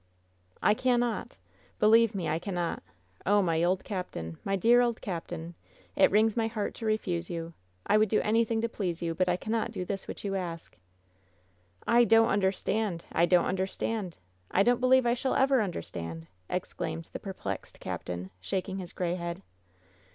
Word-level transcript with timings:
"I 0.63 0.73
cannot. 0.73 1.37
Believe 1.77 2.15
me, 2.15 2.27
I 2.27 2.39
cannot. 2.39 2.81
Oh, 3.23 3.43
my 3.43 3.61
old 3.63 3.83
cap 3.83 4.09
tain! 4.09 4.39
My 4.43 4.55
dear 4.55 4.81
old 4.81 4.99
captain! 4.99 5.53
It 5.95 6.09
wrings 6.09 6.35
my 6.35 6.47
heart 6.47 6.73
to 6.73 6.87
re 6.87 6.97
fuse 6.97 7.29
you! 7.29 7.53
I 7.85 7.97
would 7.99 8.09
do 8.09 8.19
anything 8.21 8.61
to 8.61 8.67
please 8.67 9.03
you, 9.03 9.13
but 9.13 9.29
I 9.29 9.37
cannot 9.37 9.69
do 9.71 9.85
this 9.85 10.07
which 10.07 10.25
you 10.25 10.33
ask." 10.35 10.75
"I 11.85 12.03
don't 12.03 12.29
understand! 12.29 13.05
I 13.11 13.27
don't 13.27 13.45
understand! 13.45 14.17
I 14.49 14.63
don't 14.63 14.79
believe 14.81 15.05
I 15.05 15.13
shall 15.13 15.35
ever 15.35 15.61
understand!" 15.61 16.25
exclaimed 16.49 17.09
the 17.13 17.19
per 17.19 17.35
plexed 17.35 17.79
captain, 17.79 18.31
shaking 18.39 18.79
his 18.79 18.93
gray 18.93 19.13
head. 19.13 19.43